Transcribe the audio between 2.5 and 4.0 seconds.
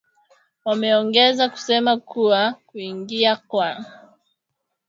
kuingia kwa